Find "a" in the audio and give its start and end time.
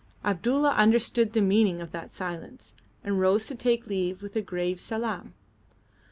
4.35-4.41